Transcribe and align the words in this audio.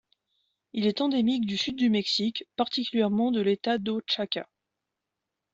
Il 0.73 0.87
est 0.87 0.99
endémique 1.01 1.45
du 1.45 1.57
sud 1.57 1.75
du 1.75 1.91
Mexique, 1.91 2.45
particulièrement 2.55 3.29
de 3.29 3.39
l'État 3.39 3.77
d'Oaxaca. 3.77 4.49